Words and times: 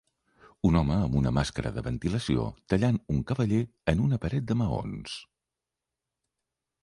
un 0.67 0.77
home 0.79 0.95
amb 1.01 1.17
una 1.19 1.31
màscara 1.37 1.71
de 1.75 1.83
ventilació 1.87 2.45
tallant 2.73 2.97
un 3.15 3.21
cavaller 3.33 3.61
en 3.93 4.01
una 4.07 4.21
paret 4.23 4.47
de 4.53 4.57
maons 4.65 5.19